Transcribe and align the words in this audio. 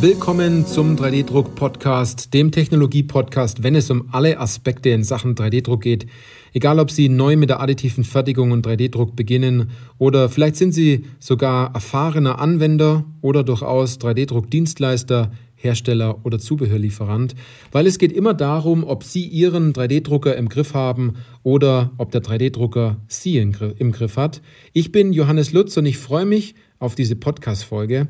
Willkommen 0.00 0.64
zum 0.64 0.94
3D-Druck-Podcast, 0.94 2.32
dem 2.32 2.52
Technologie-Podcast, 2.52 3.64
wenn 3.64 3.74
es 3.74 3.90
um 3.90 4.08
alle 4.12 4.38
Aspekte 4.38 4.90
in 4.90 5.02
Sachen 5.02 5.34
3D-Druck 5.34 5.80
geht. 5.80 6.06
Egal, 6.52 6.78
ob 6.78 6.92
Sie 6.92 7.08
neu 7.08 7.36
mit 7.36 7.50
der 7.50 7.60
additiven 7.60 8.04
Fertigung 8.04 8.52
und 8.52 8.64
3D-Druck 8.64 9.16
beginnen 9.16 9.72
oder 9.98 10.28
vielleicht 10.28 10.54
sind 10.54 10.70
Sie 10.70 11.04
sogar 11.18 11.74
erfahrener 11.74 12.38
Anwender 12.38 13.06
oder 13.22 13.42
durchaus 13.42 13.98
3D-Druck-Dienstleister, 13.98 15.32
Hersteller 15.56 16.24
oder 16.24 16.38
Zubehörlieferant, 16.38 17.34
weil 17.72 17.88
es 17.88 17.98
geht 17.98 18.12
immer 18.12 18.34
darum, 18.34 18.84
ob 18.84 19.02
Sie 19.02 19.24
Ihren 19.26 19.72
3D-Drucker 19.72 20.36
im 20.36 20.48
Griff 20.48 20.74
haben 20.74 21.14
oder 21.42 21.90
ob 21.98 22.12
der 22.12 22.22
3D-Drucker 22.22 22.98
Sie 23.08 23.36
im 23.36 23.90
Griff 23.90 24.16
hat. 24.16 24.42
Ich 24.72 24.92
bin 24.92 25.12
Johannes 25.12 25.52
Lutz 25.52 25.76
und 25.76 25.86
ich 25.86 25.98
freue 25.98 26.24
mich 26.24 26.54
auf 26.78 26.94
diese 26.94 27.16
Podcast-Folge 27.16 28.06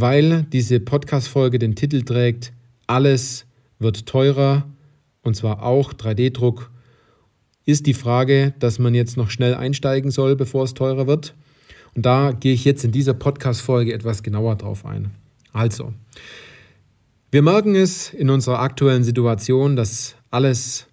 weil 0.00 0.44
diese 0.52 0.80
Podcast-Folge 0.80 1.58
den 1.58 1.74
Titel 1.74 2.02
trägt: 2.02 2.52
Alles 2.86 3.46
wird 3.78 4.06
teurer 4.06 4.66
und 5.22 5.34
zwar 5.36 5.62
auch 5.62 5.92
3D-Druck. 5.92 6.70
Ist 7.64 7.86
die 7.86 7.94
Frage, 7.94 8.54
dass 8.60 8.78
man 8.78 8.94
jetzt 8.94 9.16
noch 9.16 9.30
schnell 9.30 9.54
einsteigen 9.54 10.10
soll, 10.10 10.36
bevor 10.36 10.64
es 10.64 10.74
teurer 10.74 11.06
wird? 11.06 11.34
Und 11.94 12.06
da 12.06 12.32
gehe 12.32 12.52
ich 12.52 12.64
jetzt 12.64 12.84
in 12.84 12.92
dieser 12.92 13.14
Podcast-Folge 13.14 13.92
etwas 13.92 14.22
genauer 14.22 14.56
drauf 14.56 14.84
ein. 14.84 15.10
Also, 15.52 15.92
wir 17.30 17.42
merken 17.42 17.74
es 17.74 18.12
in 18.12 18.30
unserer 18.30 18.60
aktuellen 18.60 19.02
Situation, 19.02 19.74
dass 19.74 20.14
alles 20.30 20.86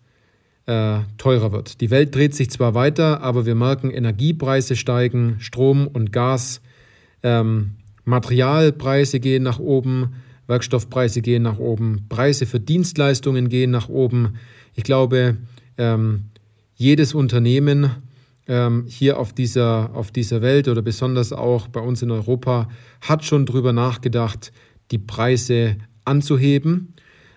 äh, 0.66 1.00
teurer 1.18 1.52
wird. 1.52 1.82
Die 1.82 1.92
Welt 1.92 2.16
dreht 2.16 2.34
sich 2.34 2.50
zwar 2.50 2.74
weiter, 2.74 3.22
aber 3.22 3.46
wir 3.46 3.56
merken, 3.56 3.92
Energiepreise 3.92 4.76
steigen, 4.76 5.36
Strom 5.40 5.88
und 5.88 6.12
Gas 6.12 6.62
ähm, 7.22 7.76
Materialpreise 8.06 9.20
gehen 9.20 9.44
nach 9.44 9.60
oben, 9.60 10.16
Werkstoffpreise 10.48 11.22
gehen 11.22 11.44
nach 11.44 11.60
oben, 11.60 12.06
Preise 12.10 12.46
für 12.46 12.60
Dienstleistungen 12.60 13.50
gehen 13.50 13.72
nach 13.72 13.90
oben. 13.90 14.36
Ich 14.76 14.84
glaube, 14.84 15.38
ähm, 15.78 16.26
jedes 16.76 17.14
Unternehmen 17.14 17.92
ähm, 18.48 18.86
hier 18.88 19.20
auf 19.20 19.34
dieser, 19.34 19.92
auf 19.94 20.12
dieser 20.12 20.42
Welt 20.42 20.68
oder 20.68 20.82
besonders 20.82 21.32
auch 21.32 21.68
bei 21.68 21.80
uns 21.80 22.02
in 22.02 22.12
Europa 22.12 22.68
hat 23.02 23.24
schon 23.24 23.46
darüber 23.46 23.72
nachgedacht, 23.72 24.52
die 24.92 24.98
Preise 24.98 25.78
anzuheben, 26.04 26.94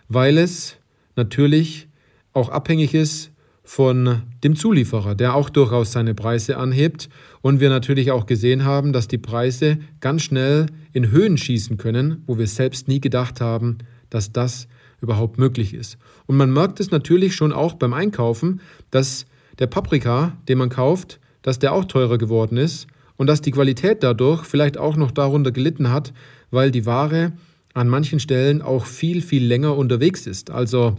weil 0.08 0.38
es 0.38 0.76
natürlich 1.14 1.88
auch 2.32 2.48
abhängig 2.48 2.94
ist 2.94 3.30
von 3.62 4.22
dem 4.44 4.56
Zulieferer, 4.56 5.14
der 5.14 5.34
auch 5.34 5.50
durchaus 5.50 5.92
seine 5.92 6.14
Preise 6.14 6.56
anhebt. 6.56 7.08
Und 7.46 7.60
wir 7.60 7.68
natürlich 7.68 8.10
auch 8.10 8.26
gesehen 8.26 8.64
haben, 8.64 8.92
dass 8.92 9.06
die 9.06 9.18
Preise 9.18 9.78
ganz 10.00 10.22
schnell 10.22 10.66
in 10.92 11.12
Höhen 11.12 11.38
schießen 11.38 11.76
können, 11.76 12.24
wo 12.26 12.38
wir 12.38 12.48
selbst 12.48 12.88
nie 12.88 13.00
gedacht 13.00 13.40
haben, 13.40 13.78
dass 14.10 14.32
das 14.32 14.66
überhaupt 15.00 15.38
möglich 15.38 15.72
ist. 15.72 15.96
Und 16.26 16.38
man 16.38 16.52
merkt 16.52 16.80
es 16.80 16.90
natürlich 16.90 17.36
schon 17.36 17.52
auch 17.52 17.74
beim 17.74 17.92
Einkaufen, 17.92 18.60
dass 18.90 19.26
der 19.60 19.68
Paprika, 19.68 20.36
den 20.48 20.58
man 20.58 20.70
kauft, 20.70 21.20
dass 21.42 21.60
der 21.60 21.72
auch 21.72 21.84
teurer 21.84 22.18
geworden 22.18 22.58
ist 22.58 22.88
und 23.16 23.28
dass 23.28 23.42
die 23.42 23.52
Qualität 23.52 24.02
dadurch 24.02 24.44
vielleicht 24.44 24.76
auch 24.76 24.96
noch 24.96 25.12
darunter 25.12 25.52
gelitten 25.52 25.92
hat, 25.92 26.12
weil 26.50 26.72
die 26.72 26.84
Ware 26.84 27.30
an 27.74 27.88
manchen 27.88 28.18
Stellen 28.18 28.60
auch 28.60 28.86
viel, 28.86 29.22
viel 29.22 29.46
länger 29.46 29.76
unterwegs 29.76 30.26
ist. 30.26 30.50
Also 30.50 30.96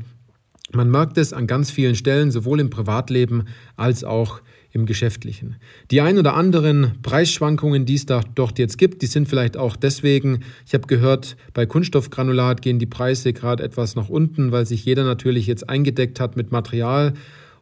man 0.72 0.90
merkt 0.90 1.18
es 1.18 1.34
an 1.34 1.46
ganz 1.46 1.72
vielen 1.72 1.96
Stellen, 1.96 2.32
sowohl 2.32 2.62
im 2.62 2.70
Privatleben 2.70 3.50
als 3.76 4.06
auch 4.06 4.40
im 4.72 4.86
Geschäftlichen. 4.86 5.56
Die 5.92 6.02
ein 6.02 6.18
oder 6.18 6.36
anderen 6.36 6.94
Preisschwankungen, 7.02 7.86
die 7.86 7.96
es 7.96 8.06
da 8.06 8.22
dort 8.36 8.60
jetzt 8.60 8.78
gibt, 8.78 9.02
die 9.02 9.08
sind 9.08 9.28
vielleicht 9.28 9.58
auch 9.58 9.76
deswegen, 9.76 10.42
ich 10.66 10.74
habe 10.74 10.88
gehört, 10.88 11.38
bei 11.54 11.66
Kunststoffgranulat 11.66 12.62
gehen 12.62 12.80
die 12.80 12.86
Preise 12.86 13.34
gerade 13.34 13.64
etwas 13.64 13.96
nach 13.96 14.10
unten, 14.10 14.52
weil 14.52 14.66
sich 14.66 14.86
jeder 14.86 15.04
natürlich 15.04 15.48
jetzt 15.48 15.70
eingedeckt 15.70 16.20
hat 16.20 16.36
mit 16.36 16.52
Material 16.52 17.14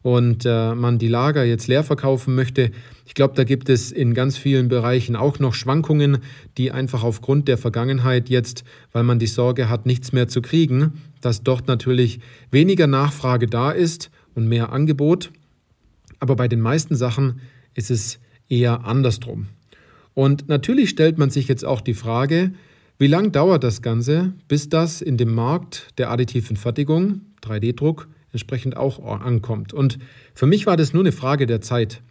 und 0.05 0.45
äh, 0.45 0.75
man 0.75 0.99
die 0.99 1.07
Lager 1.07 1.43
jetzt 1.43 1.67
leer 1.67 1.83
verkaufen 1.83 2.35
möchte. 2.35 2.69
Ich 3.07 3.15
glaube, 3.15 3.33
da 3.33 3.43
gibt 3.43 3.69
es 3.69 3.91
in 3.91 4.13
ganz 4.13 4.37
vielen 4.37 4.67
Bereichen 4.67 5.15
auch 5.15 5.39
noch 5.39 5.55
Schwankungen, 5.55 6.19
die 6.59 6.71
einfach 6.71 7.03
aufgrund 7.03 7.47
der 7.47 7.57
Vergangenheit 7.57 8.29
jetzt, 8.29 8.65
weil 8.91 9.01
man 9.01 9.17
die 9.17 9.25
Sorge 9.25 9.67
hat, 9.67 9.87
nichts 9.87 10.11
mehr 10.11 10.27
zu 10.27 10.43
kriegen, 10.43 11.01
dass 11.21 11.41
dort 11.41 11.67
natürlich 11.67 12.19
weniger 12.51 12.85
Nachfrage 12.85 13.47
da 13.47 13.71
ist 13.71 14.11
und 14.35 14.47
mehr 14.47 14.71
Angebot. 14.71 15.31
Aber 16.19 16.35
bei 16.35 16.47
den 16.47 16.61
meisten 16.61 16.95
Sachen 16.95 17.41
ist 17.73 17.91
es 17.91 18.19
eher 18.49 18.85
andersrum. 18.85 19.47
Und 20.13 20.47
natürlich 20.47 20.89
stellt 20.89 21.17
man 21.17 21.29
sich 21.29 21.47
jetzt 21.47 21.65
auch 21.65 21.81
die 21.81 21.93
Frage, 21.93 22.53
wie 22.97 23.07
lange 23.07 23.31
dauert 23.31 23.63
das 23.63 23.81
Ganze, 23.81 24.33
bis 24.47 24.69
das 24.69 25.01
in 25.01 25.17
dem 25.17 25.33
Markt 25.35 25.89
der 25.97 26.11
additiven 26.11 26.55
Fertigung, 26.55 27.21
3D-Druck, 27.41 28.07
entsprechend 28.31 28.77
auch 28.77 29.03
ankommt. 29.21 29.73
Und 29.73 29.99
für 30.33 30.45
mich 30.45 30.65
war 30.65 30.77
das 30.77 30.93
nur 30.93 31.03
eine 31.03 31.11
Frage 31.11 31.45
der 31.45 31.59
Zeit. 31.59 32.01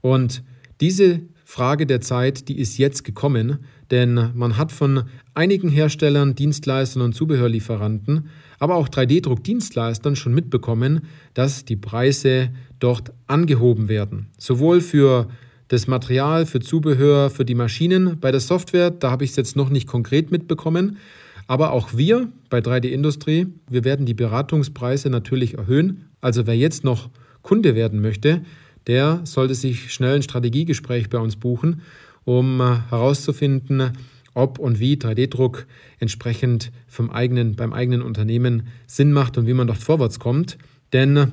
Und 0.00 0.42
diese 0.80 1.20
Frage 1.44 1.86
der 1.86 2.00
Zeit, 2.00 2.48
die 2.48 2.58
ist 2.58 2.78
jetzt 2.78 3.04
gekommen, 3.04 3.58
denn 3.90 4.30
man 4.34 4.56
hat 4.56 4.72
von 4.72 5.04
einigen 5.34 5.68
Herstellern, 5.68 6.34
Dienstleistern 6.34 7.02
und 7.02 7.14
Zubehörlieferanten, 7.14 8.28
aber 8.58 8.76
auch 8.76 8.88
3D-Druck-Dienstleistern 8.88 10.16
schon 10.16 10.34
mitbekommen, 10.34 11.02
dass 11.34 11.64
die 11.64 11.76
Preise 11.76 12.50
dort 12.78 13.12
angehoben 13.26 13.88
werden. 13.88 14.28
Sowohl 14.38 14.80
für 14.80 15.28
das 15.68 15.86
Material, 15.86 16.46
für 16.46 16.60
Zubehör, 16.60 17.30
für 17.30 17.44
die 17.44 17.54
Maschinen. 17.54 18.18
Bei 18.20 18.32
der 18.32 18.40
Software, 18.40 18.90
da 18.90 19.10
habe 19.10 19.24
ich 19.24 19.30
es 19.30 19.36
jetzt 19.36 19.56
noch 19.56 19.70
nicht 19.70 19.86
konkret 19.86 20.30
mitbekommen, 20.30 20.98
aber 21.46 21.72
auch 21.72 21.96
wir 21.96 22.28
bei 22.48 22.58
3D 22.58 22.88
Industrie, 22.88 23.46
wir 23.68 23.84
werden 23.84 24.06
die 24.06 24.14
Beratungspreise 24.14 25.10
natürlich 25.10 25.58
erhöhen. 25.58 26.08
Also 26.20 26.46
wer 26.46 26.56
jetzt 26.56 26.84
noch 26.84 27.10
Kunde 27.42 27.74
werden 27.74 28.00
möchte, 28.00 28.42
der 28.86 29.20
sollte 29.24 29.54
sich 29.54 29.92
schnell 29.92 30.16
ein 30.16 30.22
Strategiegespräch 30.22 31.08
bei 31.08 31.18
uns 31.18 31.36
buchen, 31.36 31.82
um 32.24 32.60
äh, 32.60 32.78
herauszufinden, 32.90 33.92
ob 34.34 34.58
und 34.58 34.78
wie 34.78 34.94
3D-Druck 34.94 35.66
entsprechend 35.98 36.70
vom 36.86 37.10
eigenen, 37.10 37.56
beim 37.56 37.72
eigenen 37.72 38.02
Unternehmen 38.02 38.68
Sinn 38.86 39.12
macht 39.12 39.38
und 39.38 39.46
wie 39.46 39.54
man 39.54 39.66
dort 39.66 39.78
vorwärts 39.78 40.18
kommt. 40.18 40.56
Denn 40.92 41.32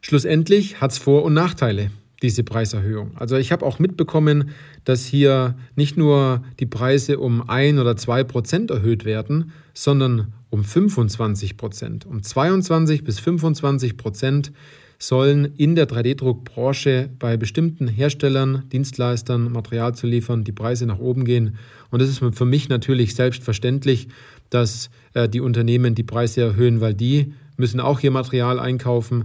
schlussendlich 0.00 0.80
hat 0.80 0.92
es 0.92 0.98
Vor- 0.98 1.24
und 1.24 1.34
Nachteile 1.34 1.90
diese 2.22 2.44
Preiserhöhung. 2.44 3.12
Also 3.16 3.36
ich 3.36 3.50
habe 3.50 3.64
auch 3.64 3.78
mitbekommen, 3.78 4.50
dass 4.84 5.06
hier 5.06 5.54
nicht 5.74 5.96
nur 5.96 6.44
die 6.58 6.66
Preise 6.66 7.18
um 7.18 7.48
ein 7.48 7.78
oder 7.78 7.96
zwei 7.96 8.24
Prozent 8.24 8.70
erhöht 8.70 9.04
werden, 9.04 9.52
sondern 9.72 10.32
um 10.50 10.64
25 10.64 11.56
Prozent. 11.56 12.06
Um 12.06 12.22
22 12.22 13.04
bis 13.04 13.20
25 13.20 13.96
Prozent 13.96 14.52
sollen 15.00 15.56
in 15.56 15.74
der 15.74 15.88
3D-Druckbranche 15.88 17.08
bei 17.18 17.36
bestimmten 17.36 17.88
Herstellern, 17.88 18.64
Dienstleistern, 18.70 19.50
Material 19.50 19.94
zu 19.94 20.06
liefern, 20.06 20.44
die 20.44 20.52
Preise 20.52 20.86
nach 20.86 20.98
oben 21.00 21.24
gehen. 21.24 21.56
Und 21.90 22.02
es 22.02 22.10
ist 22.10 22.22
für 22.36 22.44
mich 22.44 22.68
natürlich 22.68 23.14
selbstverständlich, 23.14 24.08
dass 24.50 24.90
äh, 25.14 25.28
die 25.28 25.40
Unternehmen 25.40 25.94
die 25.94 26.04
Preise 26.04 26.42
erhöhen, 26.42 26.80
weil 26.80 26.94
die 26.94 27.32
müssen 27.56 27.80
auch 27.80 28.00
ihr 28.00 28.10
Material 28.10 28.60
einkaufen 28.60 29.24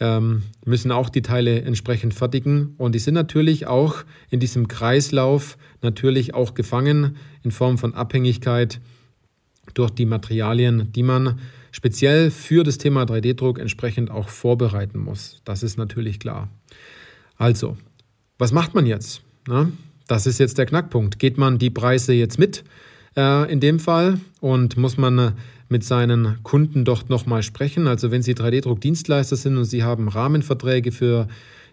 ähm, 0.00 0.42
müssen 0.64 0.92
auch 0.92 1.08
die 1.08 1.22
Teile 1.22 1.62
entsprechend 1.62 2.14
fertigen. 2.14 2.74
Und 2.78 2.94
die 2.94 2.98
sind 2.98 3.14
natürlich 3.14 3.66
auch 3.66 4.04
in 4.30 4.40
diesem 4.40 4.68
Kreislauf 4.68 5.56
natürlich 5.82 6.34
auch 6.34 6.54
gefangen 6.54 7.16
in 7.42 7.50
Form 7.50 7.78
von 7.78 7.94
Abhängigkeit 7.94 8.80
durch 9.74 9.90
die 9.90 10.06
Materialien, 10.06 10.92
die 10.92 11.02
man 11.02 11.38
speziell 11.74 12.30
für 12.30 12.62
das 12.62 12.78
Thema 12.78 13.02
3D-Druck 13.02 13.58
entsprechend 13.58 14.08
auch 14.08 14.28
vorbereiten 14.28 15.00
muss. 15.00 15.40
Das 15.44 15.64
ist 15.64 15.76
natürlich 15.76 16.20
klar. 16.20 16.48
Also, 17.36 17.76
was 18.38 18.52
macht 18.52 18.74
man 18.74 18.86
jetzt? 18.86 19.22
Na, 19.48 19.68
das 20.06 20.26
ist 20.28 20.38
jetzt 20.38 20.56
der 20.56 20.66
Knackpunkt. 20.66 21.18
Geht 21.18 21.36
man 21.36 21.58
die 21.58 21.70
Preise 21.70 22.12
jetzt 22.12 22.38
mit 22.38 22.62
äh, 23.16 23.50
in 23.52 23.58
dem 23.58 23.80
Fall 23.80 24.20
und 24.40 24.76
muss 24.76 24.96
man 24.96 25.18
äh, 25.18 25.32
mit 25.68 25.82
seinen 25.82 26.40
Kunden 26.44 26.84
dort 26.84 27.10
nochmal 27.10 27.42
sprechen. 27.42 27.88
Also 27.88 28.12
wenn 28.12 28.22
Sie 28.22 28.34
3D-Druck-Dienstleister 28.34 29.34
sind 29.34 29.56
und 29.56 29.64
Sie 29.64 29.82
haben 29.82 30.06
Rahmenverträge 30.06 30.92
für 30.92 31.26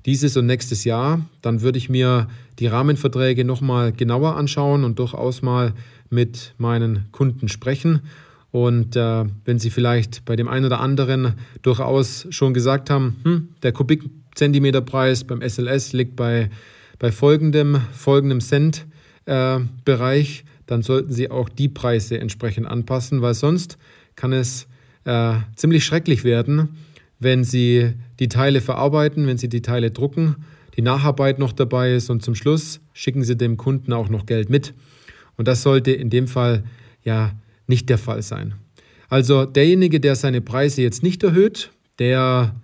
dieses 0.07 0.35
und 0.35 0.47
nächstes 0.47 0.83
Jahr, 0.83 1.23
dann 1.43 1.61
würde 1.61 1.77
ich 1.77 1.89
mir 1.89 2.27
die 2.57 2.65
Rahmenverträge 2.65 3.45
nochmal 3.45 3.91
genauer 3.91 4.35
anschauen 4.35 4.83
und 4.83 4.97
durchaus 4.97 5.43
mal 5.43 5.73
mit 6.09 6.55
meinen 6.57 7.05
Kunden 7.11 7.49
sprechen. 7.49 8.01
Und 8.51 8.95
äh, 8.97 9.25
wenn 9.45 9.59
Sie 9.59 9.69
vielleicht 9.69 10.25
bei 10.25 10.35
dem 10.35 10.47
einen 10.47 10.65
oder 10.65 10.81
anderen 10.81 11.33
durchaus 11.61 12.27
schon 12.29 12.53
gesagt 12.53 12.89
haben, 12.89 13.15
hm, 13.23 13.49
der 13.63 13.71
Kubikzentimeterpreis 13.71 15.23
beim 15.23 15.41
SLS 15.41 15.93
liegt 15.93 16.15
bei, 16.17 16.49
bei 16.99 17.11
folgendem, 17.11 17.79
folgendem 17.93 18.41
Cent-Bereich, 18.41 20.39
äh, 20.39 20.43
dann 20.67 20.83
sollten 20.83 21.11
Sie 21.11 21.31
auch 21.31 21.49
die 21.49 21.69
Preise 21.69 22.19
entsprechend 22.19 22.67
anpassen, 22.67 23.21
weil 23.21 23.33
sonst 23.33 23.77
kann 24.15 24.33
es 24.33 24.67
äh, 25.05 25.33
ziemlich 25.55 25.85
schrecklich 25.85 26.23
werden, 26.23 26.77
wenn 27.19 27.43
Sie 27.43 27.93
die 28.19 28.27
Teile 28.27 28.61
verarbeiten, 28.61 29.27
wenn 29.27 29.37
Sie 29.37 29.49
die 29.49 29.61
Teile 29.61 29.91
drucken, 29.91 30.35
die 30.75 30.81
Nacharbeit 30.81 31.39
noch 31.39 31.53
dabei 31.53 31.93
ist 31.93 32.09
und 32.09 32.23
zum 32.23 32.35
Schluss 32.35 32.81
schicken 32.93 33.23
Sie 33.23 33.35
dem 33.35 33.57
Kunden 33.57 33.93
auch 33.93 34.09
noch 34.09 34.25
Geld 34.25 34.49
mit. 34.49 34.73
Und 35.37 35.47
das 35.47 35.63
sollte 35.63 35.91
in 35.91 36.09
dem 36.09 36.27
Fall 36.27 36.63
ja 37.03 37.31
nicht 37.67 37.89
der 37.89 37.97
Fall 37.97 38.21
sein. 38.21 38.55
Also 39.09 39.45
derjenige, 39.45 39.99
der 39.99 40.15
seine 40.15 40.41
Preise 40.41 40.81
jetzt 40.81 41.03
nicht 41.03 41.23
erhöht, 41.23 41.71
der 41.99 42.55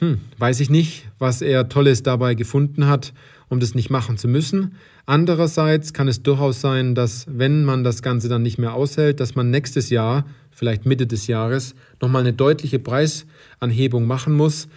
hm, 0.00 0.18
weiß 0.38 0.60
ich 0.60 0.70
nicht, 0.70 1.08
was 1.18 1.42
er 1.42 1.68
Tolles 1.68 2.02
dabei 2.02 2.34
gefunden 2.34 2.86
hat, 2.86 3.12
um 3.50 3.60
das 3.60 3.74
nicht 3.74 3.90
machen 3.90 4.16
zu 4.16 4.28
müssen. 4.28 4.74
Andererseits 5.04 5.92
kann 5.92 6.08
es 6.08 6.22
durchaus 6.22 6.60
sein, 6.62 6.94
dass 6.94 7.26
wenn 7.28 7.64
man 7.64 7.84
das 7.84 8.00
Ganze 8.00 8.28
dann 8.28 8.42
nicht 8.42 8.58
mehr 8.58 8.72
aushält, 8.72 9.20
dass 9.20 9.34
man 9.34 9.50
nächstes 9.50 9.90
Jahr, 9.90 10.24
vielleicht 10.50 10.86
Mitte 10.86 11.06
des 11.06 11.26
Jahres, 11.26 11.74
nochmal 12.00 12.22
eine 12.22 12.32
deutliche 12.32 12.78
Preisanhebung 12.78 14.06
machen 14.06 14.32
muss. 14.32 14.68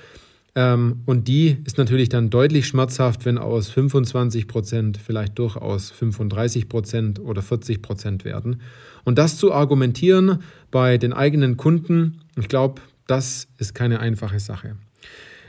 Ähm, 0.56 1.02
und 1.06 1.28
die 1.28 1.58
ist 1.66 1.78
natürlich 1.78 2.10
dann 2.10 2.30
deutlich 2.30 2.68
schmerzhaft, 2.68 3.26
wenn 3.26 3.38
aus 3.38 3.70
25 3.70 4.48
Prozent 4.48 4.98
vielleicht 4.98 5.40
durchaus 5.40 5.90
35 5.92 6.70
Prozent 6.70 7.20
oder 7.20 7.42
40 7.42 7.82
Prozent 7.82 8.26
werden. 8.26 8.62
Und 9.04 9.18
das 9.18 9.38
zu 9.38 9.52
argumentieren 9.52 10.40
bei 10.70 10.98
den 10.98 11.14
eigenen 11.14 11.58
Kunden, 11.58 12.22
ich 12.38 12.48
glaube, 12.48 12.82
das 13.08 13.48
ist 13.58 13.74
keine 13.74 14.00
einfache 14.00 14.40
Sache. 14.40 14.76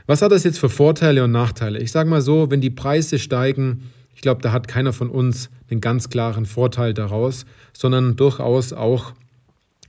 Was 0.07 0.23
hat 0.23 0.33
das 0.33 0.45
jetzt 0.45 0.59
für 0.59 0.69
Vorteile 0.69 1.25
und 1.25 1.33
Nachteile? 1.33 1.79
Ich 1.79 1.93
sage 1.93 2.11
mal 2.11 2.21
so, 2.21 2.51
wenn 2.51 2.61
die 2.61 2.71
Preise 2.71 3.19
steigen, 3.19 3.91
ich 4.15 4.21
glaube, 4.21 4.43
da 4.43 4.53
hat 4.53 4.69
keiner 4.69 4.93
von 4.93 5.09
uns 5.09 5.51
einen 5.71 5.81
ganz 5.81 6.09
klaren 6.09 6.47
Vorteil 6.47 6.95
daraus, 6.95 7.47
sondern 7.73 8.17
durchaus 8.17 8.73
auch 8.73 9.13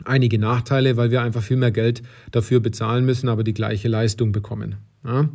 einige 0.04 0.40
Nachteile, 0.40 0.98
weil 0.98 1.12
wir 1.12 1.22
einfach 1.22 1.42
viel 1.42 1.58
mehr 1.58 1.72
Geld 1.72 2.02
dafür 2.32 2.60
bezahlen 2.60 3.06
müssen, 3.06 3.30
aber 3.30 3.44
die 3.44 3.54
gleiche 3.54 3.88
Leistung 3.88 4.32
bekommen. 4.32 4.76
Ja. 5.06 5.30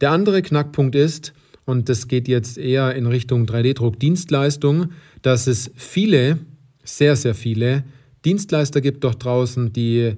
Der 0.00 0.10
andere 0.10 0.42
Knackpunkt 0.42 0.94
ist, 0.94 1.32
und 1.64 1.88
das 1.88 2.08
geht 2.08 2.26
jetzt 2.26 2.58
eher 2.58 2.94
in 2.94 3.06
Richtung 3.06 3.44
3D-Druck-Dienstleistung, 3.46 4.90
dass 5.22 5.46
es 5.46 5.70
viele, 5.76 6.38
sehr, 6.82 7.16
sehr 7.16 7.34
viele 7.34 7.84
Dienstleister 8.24 8.80
gibt 8.80 9.04
dort 9.04 9.24
draußen, 9.24 9.72
die 9.72 10.16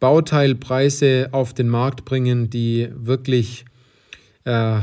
Bauteilpreise 0.00 1.28
auf 1.32 1.54
den 1.54 1.68
Markt 1.68 2.04
bringen, 2.04 2.50
die 2.50 2.88
wirklich 2.94 3.64
äh, 4.44 4.78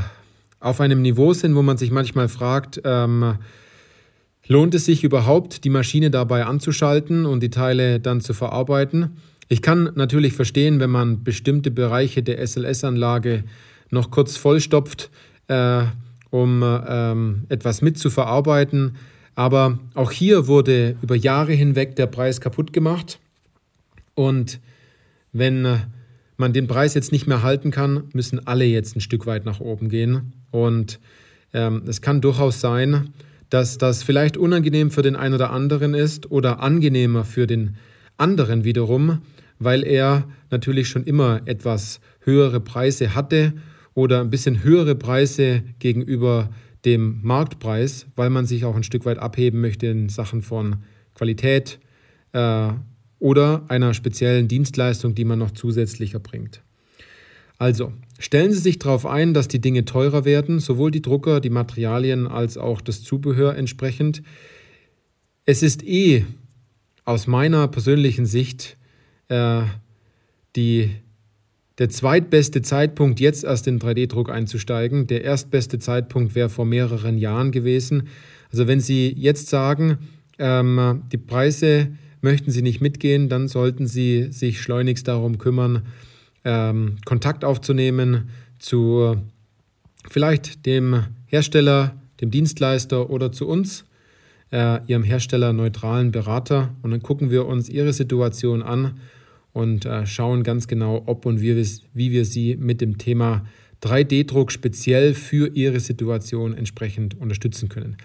auf 0.59 0.81
einem 0.81 1.01
Niveau 1.01 1.33
sind, 1.33 1.55
wo 1.55 1.61
man 1.61 1.77
sich 1.77 1.91
manchmal 1.91 2.27
fragt, 2.27 2.81
ähm, 2.83 3.37
lohnt 4.47 4.75
es 4.75 4.85
sich 4.85 5.03
überhaupt, 5.03 5.63
die 5.63 5.69
Maschine 5.69 6.11
dabei 6.11 6.45
anzuschalten 6.45 7.25
und 7.25 7.41
die 7.41 7.49
Teile 7.49 7.99
dann 7.99 8.21
zu 8.21 8.33
verarbeiten? 8.33 9.17
Ich 9.47 9.61
kann 9.61 9.91
natürlich 9.95 10.33
verstehen, 10.33 10.79
wenn 10.79 10.89
man 10.89 11.23
bestimmte 11.23 11.69
Bereiche 11.69 12.23
der 12.23 12.45
SLS-Anlage 12.45 13.43
noch 13.91 14.09
kurz 14.09 14.37
vollstopft, 14.37 15.11
äh, 15.47 15.83
um 16.31 16.63
ähm, 16.63 17.43
etwas 17.49 17.81
mitzuverarbeiten. 17.81 18.95
Aber 19.35 19.77
auch 19.93 20.11
hier 20.11 20.47
wurde 20.47 20.95
über 21.01 21.15
Jahre 21.15 21.53
hinweg 21.53 21.95
der 21.95 22.07
Preis 22.07 22.41
kaputt 22.41 22.73
gemacht. 22.73 23.19
Und 24.15 24.59
wenn 25.31 25.65
äh, 25.65 25.77
man 26.37 26.51
den 26.51 26.67
Preis 26.67 26.95
jetzt 26.95 27.11
nicht 27.11 27.27
mehr 27.27 27.43
halten 27.43 27.69
kann, 27.69 28.05
müssen 28.13 28.47
alle 28.47 28.65
jetzt 28.65 28.95
ein 28.95 29.01
Stück 29.01 29.27
weit 29.27 29.45
nach 29.45 29.59
oben 29.59 29.89
gehen. 29.89 30.33
Und 30.49 30.99
ähm, 31.53 31.83
es 31.85 32.01
kann 32.01 32.19
durchaus 32.19 32.61
sein, 32.61 33.13
dass 33.51 33.77
das 33.77 34.01
vielleicht 34.01 34.37
unangenehm 34.37 34.89
für 34.89 35.03
den 35.03 35.15
einen 35.15 35.35
oder 35.35 35.51
anderen 35.51 35.93
ist 35.93 36.31
oder 36.31 36.61
angenehmer 36.61 37.25
für 37.25 37.45
den 37.45 37.59
anderen 37.67 37.77
wiederum, 38.17 39.21
weil 39.59 39.83
er 39.83 40.27
natürlich 40.51 40.87
schon 40.87 41.03
immer 41.03 41.41
etwas 41.45 41.99
höhere 42.21 42.59
Preise 42.59 43.15
hatte 43.15 43.53
oder 43.93 44.21
ein 44.21 44.29
bisschen 44.29 44.63
höhere 44.63 44.95
Preise 44.95 45.63
gegenüber 45.79 46.49
dem 46.83 47.19
Marktpreis, 47.23 48.07
weil 48.15 48.29
man 48.29 48.45
sich 48.45 48.65
auch 48.65 48.75
ein 48.75 48.83
Stück 48.83 49.05
weit 49.05 49.17
abheben 49.17 49.61
möchte 49.61 49.87
in 49.87 50.09
Sachen 50.09 50.41
von 50.41 50.77
Qualität, 51.15 51.79
äh, 52.33 52.73
oder 53.19 53.63
einer 53.69 53.93
speziellen 53.93 54.47
Dienstleistung, 54.47 55.15
die 55.15 55.25
man 55.25 55.39
noch 55.39 55.51
zusätzlich 55.51 56.13
erbringt. 56.13 56.61
Also, 57.57 57.93
stellen 58.19 58.51
Sie 58.51 58.59
sich 58.59 58.77
darauf 58.77 59.05
ein, 59.05 59.33
dass 59.33 59.47
die 59.47 59.61
Dinge 59.61 59.85
teurer 59.85 60.25
werden, 60.25 60.59
sowohl 60.59 60.91
die 60.91 61.01
Drucker, 61.01 61.39
die 61.39 61.49
Materialien 61.49 62.27
als 62.27 62.57
auch 62.57 62.81
das 62.81 63.01
Zubehör 63.01 63.55
entsprechend. 63.55 64.21
Es 65.45 65.63
ist 65.63 65.83
eh 65.83 66.25
aus 67.05 67.27
meiner 67.27 67.67
persönlichen 67.67 68.25
Sicht 68.25 68.77
äh, 69.29 69.61
die, 70.55 70.91
der 71.77 71.89
zweitbeste 71.89 72.61
Zeitpunkt, 72.61 73.19
jetzt 73.19 73.43
erst 73.43 73.67
in 73.67 73.79
3D-Druck 73.79 74.29
einzusteigen. 74.29 75.07
Der 75.07 75.23
erstbeste 75.23 75.79
Zeitpunkt 75.79 76.35
wäre 76.35 76.49
vor 76.49 76.65
mehreren 76.65 77.17
Jahren 77.17 77.51
gewesen. 77.51 78.09
Also 78.51 78.67
wenn 78.67 78.79
Sie 78.79 79.13
jetzt 79.15 79.47
sagen, 79.47 79.99
ähm, 80.37 81.03
die 81.11 81.17
Preise 81.17 81.89
Möchten 82.25 82.49
Sie 82.49 82.63
nicht 82.63 82.81
mitgehen, 82.81 83.29
dann 83.29 83.47
sollten 83.47 83.85
Sie 83.85 84.31
sich 84.31 84.59
schleunigst 84.59 85.07
darum 85.07 85.37
kümmern, 85.37 85.85
ähm, 86.43 86.95
Kontakt 87.05 87.45
aufzunehmen 87.45 88.31
zu 88.57 89.17
vielleicht 90.09 90.65
dem 90.65 91.05
Hersteller, 91.27 91.95
dem 92.21 92.31
Dienstleister 92.31 93.11
oder 93.11 93.31
zu 93.31 93.47
uns, 93.47 93.85
äh, 94.51 94.79
Ihrem 94.87 95.03
Hersteller 95.03 95.53
neutralen 95.53 96.11
Berater. 96.11 96.75
Und 96.81 96.91
dann 96.91 97.01
gucken 97.01 97.31
wir 97.31 97.45
uns 97.45 97.69
Ihre 97.69 97.93
Situation 97.93 98.61
an 98.61 98.99
und 99.53 99.85
äh, 99.85 100.05
schauen 100.05 100.43
ganz 100.43 100.67
genau, 100.67 101.03
ob 101.05 101.25
und 101.25 101.41
wie 101.41 101.55
wir, 101.55 101.65
wie 101.93 102.11
wir 102.11 102.25
Sie 102.25 102.55
mit 102.57 102.81
dem 102.81 102.97
Thema 102.97 103.45
3D-Druck 103.81 104.51
speziell 104.51 105.13
für 105.13 105.49
Ihre 105.55 105.79
Situation 105.79 106.53
entsprechend 106.55 107.19
unterstützen 107.19 107.69
können. 107.69 107.97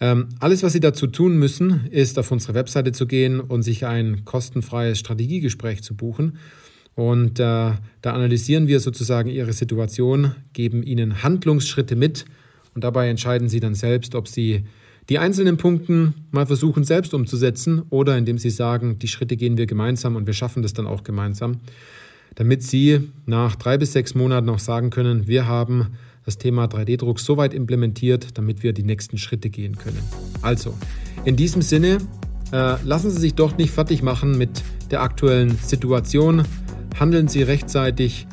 Ähm, 0.00 0.30
alles, 0.40 0.62
was 0.62 0.72
Sie 0.72 0.80
dazu 0.80 1.06
tun 1.06 1.38
müssen, 1.38 1.86
ist 1.90 2.18
auf 2.18 2.32
unsere 2.32 2.54
Webseite 2.54 2.92
zu 2.92 3.06
gehen 3.06 3.40
und 3.40 3.62
sich 3.62 3.86
ein 3.86 4.24
kostenfreies 4.24 4.98
Strategiegespräch 4.98 5.82
zu 5.82 5.94
buchen. 5.94 6.38
Und 6.94 7.38
äh, 7.38 7.42
da 7.42 7.78
analysieren 8.02 8.66
wir 8.66 8.80
sozusagen 8.80 9.30
Ihre 9.30 9.52
Situation, 9.52 10.34
geben 10.52 10.82
Ihnen 10.82 11.22
Handlungsschritte 11.22 11.96
mit 11.96 12.24
und 12.74 12.84
dabei 12.84 13.08
entscheiden 13.08 13.48
Sie 13.48 13.60
dann 13.60 13.74
selbst, 13.74 14.14
ob 14.14 14.28
Sie 14.28 14.64
die 15.08 15.18
einzelnen 15.18 15.56
Punkte 15.56 16.12
mal 16.30 16.46
versuchen 16.46 16.84
selbst 16.84 17.12
umzusetzen 17.14 17.82
oder 17.90 18.16
indem 18.16 18.38
Sie 18.38 18.50
sagen, 18.50 18.98
die 18.98 19.08
Schritte 19.08 19.36
gehen 19.36 19.56
wir 19.56 19.66
gemeinsam 19.66 20.16
und 20.16 20.26
wir 20.26 20.34
schaffen 20.34 20.62
das 20.62 20.72
dann 20.72 20.86
auch 20.86 21.02
gemeinsam, 21.02 21.60
damit 22.34 22.62
Sie 22.62 23.10
nach 23.26 23.56
drei 23.56 23.78
bis 23.78 23.92
sechs 23.92 24.14
Monaten 24.14 24.48
auch 24.48 24.58
sagen 24.58 24.90
können, 24.90 25.26
wir 25.26 25.46
haben 25.46 25.88
das 26.24 26.38
Thema 26.38 26.66
3D-Druck 26.66 27.18
so 27.18 27.36
weit 27.36 27.52
implementiert, 27.52 28.38
damit 28.38 28.62
wir 28.62 28.72
die 28.72 28.84
nächsten 28.84 29.18
Schritte 29.18 29.50
gehen 29.50 29.76
können. 29.76 29.98
Also, 30.40 30.74
in 31.24 31.36
diesem 31.36 31.62
Sinne, 31.62 31.98
äh, 32.52 32.76
lassen 32.84 33.10
Sie 33.10 33.20
sich 33.20 33.34
doch 33.34 33.56
nicht 33.56 33.72
fertig 33.72 34.02
machen 34.02 34.38
mit 34.38 34.62
der 34.90 35.02
aktuellen 35.02 35.56
Situation. 35.56 36.44
Handeln 36.98 37.26
Sie 37.28 37.42
rechtzeitig, 37.42 38.26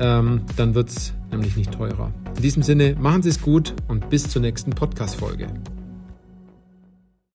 ähm, 0.00 0.42
dann 0.56 0.74
wird 0.74 0.88
es 0.88 1.12
nämlich 1.30 1.56
nicht 1.56 1.72
teurer. 1.72 2.12
In 2.36 2.42
diesem 2.42 2.62
Sinne, 2.62 2.96
machen 2.98 3.22
Sie 3.22 3.28
es 3.28 3.40
gut 3.40 3.74
und 3.88 4.10
bis 4.10 4.28
zur 4.28 4.42
nächsten 4.42 4.70
Podcast-Folge. 4.70 5.46